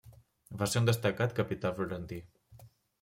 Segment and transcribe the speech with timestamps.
[0.61, 2.21] Va ser un destacat capità florentí.